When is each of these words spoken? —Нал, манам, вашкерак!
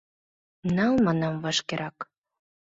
—Нал, 0.75 0.93
манам, 1.05 1.35
вашкерак! 1.43 1.97